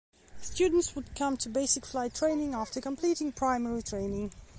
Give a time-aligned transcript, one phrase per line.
[0.41, 4.33] Students would come to Basic Flight Training after completing Primary Training.